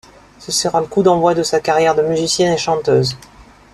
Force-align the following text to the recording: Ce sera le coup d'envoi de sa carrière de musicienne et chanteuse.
Ce 0.39 0.51
sera 0.51 0.81
le 0.81 0.87
coup 0.87 1.03
d'envoi 1.03 1.35
de 1.35 1.43
sa 1.43 1.59
carrière 1.59 1.93
de 1.93 2.01
musicienne 2.01 2.51
et 2.53 2.57
chanteuse. 2.57 3.15